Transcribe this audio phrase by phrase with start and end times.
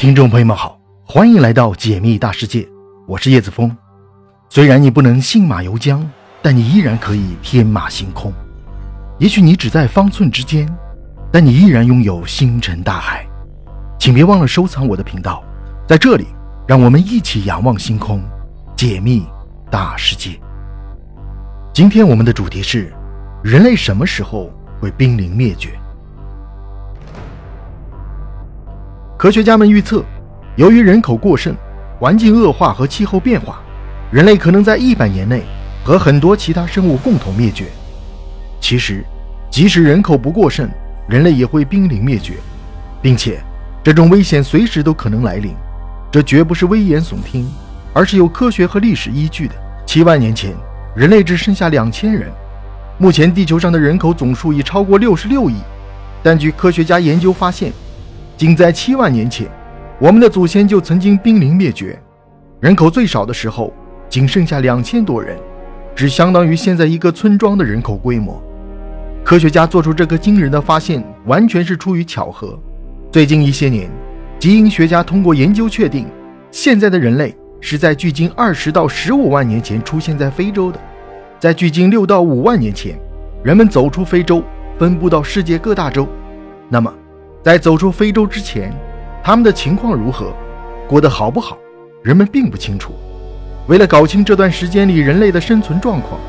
[0.00, 2.66] 听众朋友们好，欢迎来到解密大世界，
[3.06, 3.76] 我是叶子峰。
[4.48, 6.02] 虽然你不能信马由缰，
[6.40, 8.32] 但你依然可以天马行空。
[9.18, 10.66] 也许你只在方寸之间，
[11.30, 13.28] 但你依然拥有星辰大海。
[13.98, 15.44] 请别忘了收藏我的频道，
[15.86, 16.28] 在这里，
[16.66, 18.22] 让我们一起仰望星空，
[18.74, 19.26] 解密
[19.70, 20.30] 大世界。
[21.74, 22.90] 今天我们的主题是：
[23.44, 25.78] 人类什么时候会濒临灭绝？
[29.20, 30.02] 科学家们预测，
[30.56, 31.54] 由于人口过剩、
[31.98, 33.60] 环境恶化和气候变化，
[34.10, 35.42] 人类可能在一百年内
[35.84, 37.66] 和很多其他生物共同灭绝。
[38.62, 39.04] 其实，
[39.50, 40.66] 即使人口不过剩，
[41.06, 42.36] 人类也会濒临灭绝，
[43.02, 43.38] 并且
[43.84, 45.54] 这种危险随时都可能来临。
[46.10, 47.46] 这绝不是危言耸听，
[47.92, 49.54] 而是有科学和历史依据的。
[49.84, 50.54] 七万年前，
[50.96, 52.30] 人类只剩下两千人，
[52.96, 55.56] 目前地球上的人口总数已超过六十六亿，
[56.22, 57.70] 但据科学家研究发现。
[58.40, 59.46] 仅在七万年前，
[59.98, 62.00] 我们的祖先就曾经濒临灭绝，
[62.58, 63.70] 人口最少的时候
[64.08, 65.36] 仅剩下两千多人，
[65.94, 68.42] 只相当于现在一个村庄的人口规模。
[69.22, 72.58] 科学家做出这个惊人的发现，完全是出于巧合。
[73.12, 73.90] 最近一些年，
[74.38, 76.06] 基因学家通过研究确定，
[76.50, 80.80] 现在的人类是在距今二十到十五万年前出现在非洲的。
[81.38, 82.98] 在距今六到五万年前，
[83.42, 84.42] 人们走出非洲，
[84.78, 86.08] 分布到世界各大洲。
[86.70, 86.90] 那么，
[87.42, 88.70] 在走出非洲之前，
[89.24, 90.30] 他们的情况如何，
[90.86, 91.56] 过得好不好，
[92.02, 92.92] 人们并不清楚。
[93.66, 96.20] 为了搞清这段时间里人类的生存状况，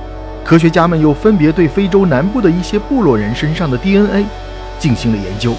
[0.46, 4.26] 科学家们又分别对非洲南部的一些部落人身上的 DNA
[4.80, 5.54] 进行了研究。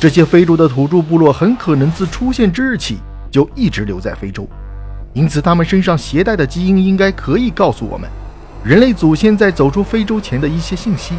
[0.00, 2.98] 这些非洲的土著部落很可能自出现之日起
[3.30, 4.44] 就一直留在非洲，
[5.12, 8.10] 因此他们身上携带的基因应该可以告诉我们，
[8.64, 11.14] 人类祖先在走出非洲前的一些信息。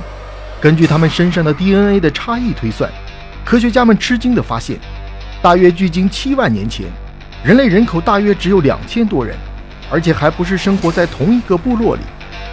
[0.59, 2.91] 根据他们身上的 DNA 的差异推算。
[3.45, 4.79] 科学家们吃惊地发现，
[5.39, 6.88] 大约距今七万年前，
[7.43, 9.38] 人类人口大约只有两千多人，
[9.88, 12.01] 而且还不是生活在同一个部落里，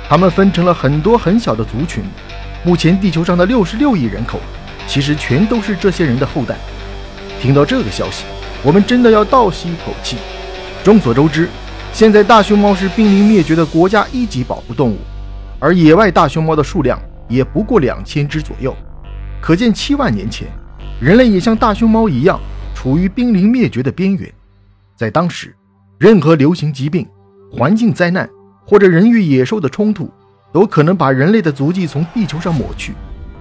[0.06, 2.04] 他们分成了很多很小的族群。
[2.62, 4.38] 目前地球上的六十六亿人口，
[4.86, 6.56] 其实全都是这些人的后代。
[7.41, 8.24] 听到这个消息，
[8.62, 10.19] 我们真的要倒吸一口气。
[10.84, 11.48] 众所周知，
[11.94, 14.98] 现在大熊猫是濒临灭绝的国家一级保护动物，
[15.59, 18.76] 而野外大熊猫的数量也不过两千只左右，
[19.41, 20.47] 可见七万年前。
[21.02, 22.38] 人类也像大熊猫一样，
[22.76, 24.32] 处于濒临灭绝的边缘。
[24.94, 25.52] 在当时，
[25.98, 27.04] 任何流行疾病、
[27.50, 28.30] 环境灾难
[28.64, 30.08] 或者人与野兽的冲突，
[30.52, 32.92] 都可能把人类的足迹从地球上抹去。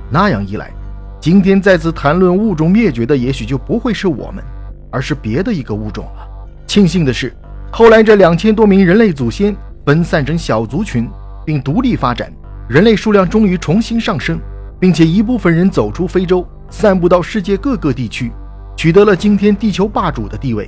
[0.10, 0.72] 那样一来，
[1.20, 4.44] 今天再次谈论物种灭绝的，也许就不会是我们，
[4.92, 6.28] 而是别的一个物种了。
[6.66, 7.32] 庆幸的是，
[7.72, 9.56] 后来这两千多名人类祖先
[9.86, 11.08] 分散成小族群，
[11.46, 12.34] 并独立发展，
[12.68, 14.40] 人类数量终于重新上升，
[14.80, 16.44] 并且一部分人走出非洲。
[16.72, 18.32] 散布到世界各个地区，
[18.78, 20.68] 取得了今天地球霸主的地位。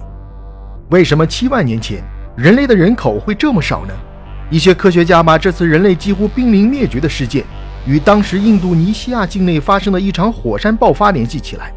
[0.90, 2.04] 为什么七万年前
[2.36, 3.94] 人类的人口会这么少呢？
[4.50, 7.44] 一些科学家把这次人类几乎濒临灭绝的事件
[7.88, 11.74] 与当时印度尼西亚境内发生的一场火山爆发联系起来。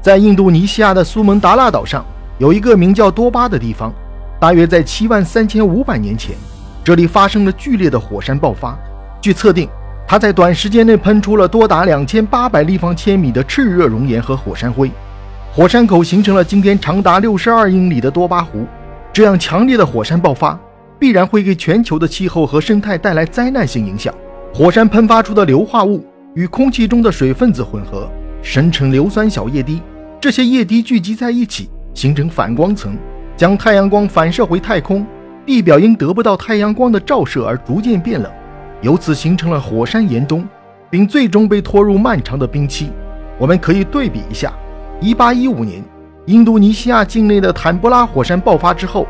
[0.00, 2.04] 在印度尼西亚的苏门答腊岛上，
[2.38, 3.92] 有一个名叫多巴的地方，
[4.40, 6.34] 大约在七万三千五百年前，
[6.82, 8.76] 这里发生了剧烈的火山爆发。
[9.20, 9.68] 据测定。
[10.08, 14.88] 它在短时间内喷出了多达两千八百立方千米的炽热熔岩和火山灰，
[15.52, 18.64] 火山口形成了今天长达六十二英里的多巴湖。
[19.12, 20.58] 这样强烈的火山爆发
[20.98, 24.14] 必然会给全球的气候和生态带来灾难性影响。
[24.54, 28.08] 火山喷发出的硫化物与空气中的水分子混合，
[28.42, 29.82] 生成硫酸小液滴。
[30.20, 32.96] 这些液滴聚集在一起，形成反光层，
[33.36, 35.04] 将太阳光反射回太空。
[35.44, 38.30] 地表因得不到太阳光的照射而逐渐变冷。
[38.82, 40.46] 由此形成了火山岩冬，
[40.90, 42.90] 并最终被拖入漫长的冰期。
[43.38, 44.52] 我们可以对比一下
[45.00, 45.82] ：1815年，
[46.26, 49.06] 印度尼西亚境内的坦布拉火山爆发之后，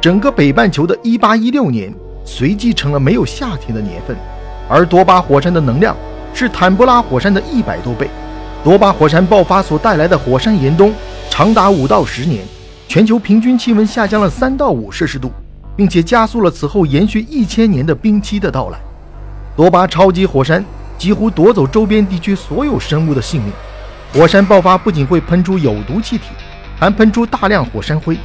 [0.00, 1.94] 整个北半球的1816年
[2.24, 4.16] 随即成了没有夏天的年份。
[4.68, 5.96] 而多巴火山的能量
[6.34, 8.10] 是坦布拉火山的一百多倍。
[8.64, 10.92] 多巴火山爆发所带来的火山岩冬
[11.30, 12.44] 长达五到十年，
[12.88, 15.30] 全球平均气温下降了三到五摄氏度，
[15.76, 18.78] 并且加速了此后延续一千年的冰期的到来。
[19.56, 20.62] 多巴超级火山
[20.98, 23.50] 几乎夺走周边地区所有生物的性命。
[24.12, 26.24] 火山爆发不仅会喷出有毒气体，
[26.78, 28.18] 还喷出大量火山灰。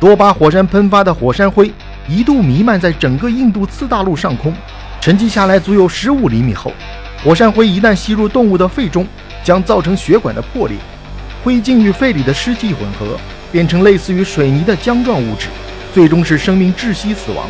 [0.00, 1.70] 多巴火山喷发的火山灰
[2.08, 4.52] 一度弥漫在整个印度次大陆上空，
[4.98, 6.72] 沉积下来足有十五厘米厚。
[7.22, 9.06] 火山灰一旦吸入动物的肺中，
[9.44, 10.76] 将造成血管的破裂。
[11.44, 13.18] 灰烬与肺里的湿气混合，
[13.52, 15.48] 变成类似于水泥的浆状物质，
[15.92, 17.46] 最终使生命窒息死亡。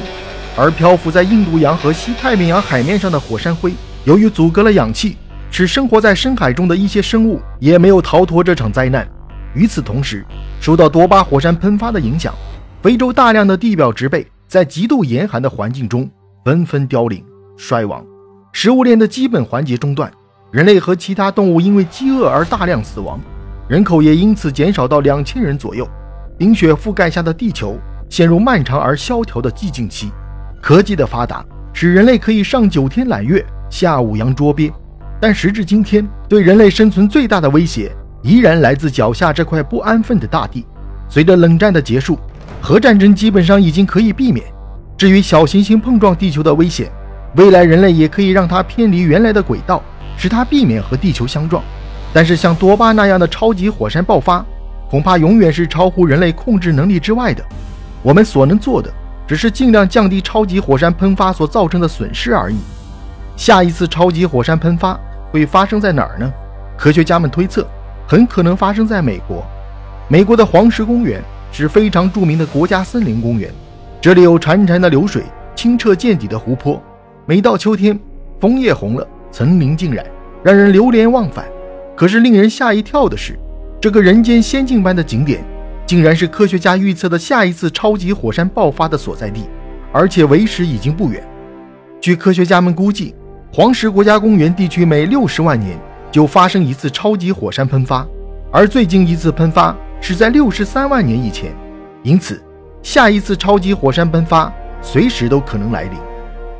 [0.56, 3.72] 而漂浮在印度洋和西太平洋海面上的火山灰，
[4.04, 5.16] 由于阻隔了氧气，
[5.50, 9.08] 使生活在深海中的一些生物也没有逃脱这场灾难。
[9.54, 10.24] 与此同时，
[10.60, 12.34] 受到多巴火山喷发的影响，
[12.82, 16.08] 非洲大量的地表植被在极度严寒的环境中
[16.44, 17.24] 纷纷凋零
[17.56, 18.04] 衰亡，
[18.52, 20.12] 食物链的基本环节中断，
[20.50, 23.18] 人类和其他动物因为饥饿而大量死亡，
[23.68, 25.88] 人口也因此减少到两千人左右。
[26.38, 27.78] 冰雪覆盖下的地球
[28.10, 30.10] 陷入漫长而萧条的寂静期。
[30.62, 34.72] 科技的发达使人类可以上九天揽月，下五洋捉鳖，
[35.20, 37.90] 但时至今天，对人类生存最大的威胁
[38.22, 40.64] 依然来自脚下这块不安分的大地。
[41.08, 42.16] 随着冷战的结束，
[42.60, 44.46] 核战争基本上已经可以避免。
[44.96, 46.88] 至于小行星碰撞地球的危险，
[47.34, 49.82] 未来人类也可以让它偏离原来的轨道，
[50.16, 51.60] 使它避免和地球相撞。
[52.12, 54.46] 但是像多巴那样的超级火山爆发，
[54.88, 57.44] 恐怕永远是超乎人类控制能力之外的。
[58.00, 58.92] 我们所能做的，
[59.32, 62.56] 只是尽量降低超级火山喷发所造成的损失而已。
[63.34, 65.00] 下一次超级火山喷发
[65.30, 66.30] 会发生在哪儿呢？
[66.76, 67.66] 科学家们推测，
[68.06, 69.42] 很可能发生在美国。
[70.06, 73.50] 美国的黄石公园是非常著名的国家森林公园。
[74.02, 75.22] 这里有潺潺的流水，
[75.54, 76.78] 清澈见底的湖泊。
[77.24, 77.98] 每到秋天，
[78.38, 80.04] 枫叶红了，层林尽染，
[80.44, 81.46] 让人流连忘返。
[81.96, 83.38] 可是令人吓一跳的是，
[83.80, 85.42] 这个人间仙境般的景点，
[85.86, 89.44] 竟然是科学家预测的下一次超级火山爆发的所在地，
[89.92, 91.22] 而且为时已经不远。
[92.00, 93.14] 据科学家们估计，
[93.52, 95.78] 黄石国家公园地区每六十万年
[96.10, 98.06] 就发生一次超级火山喷发，
[98.50, 101.52] 而最近一次喷发是在六十三万年以前，
[102.02, 102.42] 因此。
[102.82, 105.92] 下一次超级火山喷发随时都可能来临。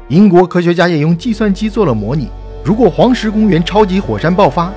[0.07, 2.29] 英国科学家也用计算机做了模拟：
[2.65, 4.71] 如果黄石公园超级火山爆发，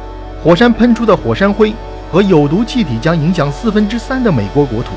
[0.43, 1.71] 火山喷出的火山灰
[2.15, 4.91] 和有毒气体将影响四分之三的美国国土。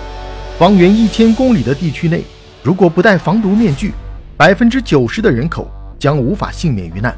[0.56, 2.22] 方圆一千公里的地区内，
[2.62, 3.92] 如果不戴防毒面具，
[4.36, 5.68] 百分之九十的人口
[5.98, 7.12] 将无法幸免于难。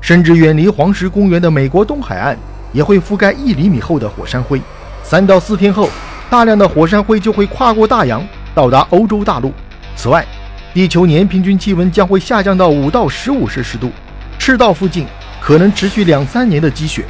[0.00, 2.38] 甚至远离黄石公园的美国东海岸
[2.72, 4.62] 也会覆盖一厘米厚的火山灰。
[5.02, 5.90] 三到四天后，
[6.30, 8.24] 大量的火山灰就会跨过大洋。
[8.54, 9.52] 到达欧洲大陆。
[9.96, 10.24] 此外，
[10.72, 13.90] 地球年平均气温将会下降到五到十五摄氏度，
[14.38, 15.04] 赤道附近
[15.40, 17.04] 可能持续两三年的积雪。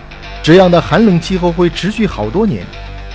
[0.44, 2.62] 这样的寒冷气候会持续好多年。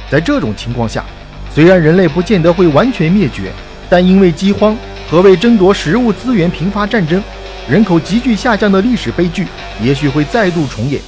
[0.09, 1.05] 在这种情况下，
[1.53, 3.51] 虽然人类不见得会完全灭绝，
[3.87, 4.75] 但因为饥荒
[5.07, 7.21] 和为争夺食物资源频发战争，
[7.69, 9.45] 人口急剧下降的历史悲剧
[9.79, 10.99] 也许会再度重演。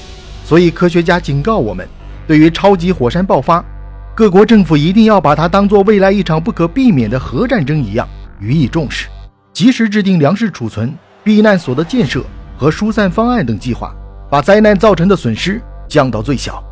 [0.46, 1.88] 所以，科学家警告我们：
[2.28, 3.66] 对于超级火山爆发，
[4.14, 8.08] 各国政府一定要把它当做未来一场不可避免的核战争一样
[8.40, 9.08] 予以重视，
[9.54, 12.24] 及时制定粮食储存、避难所的建设
[12.56, 13.92] 和疏散方案等计划，
[14.30, 15.60] 把灾难造成的损失
[15.92, 16.71] 降到最小。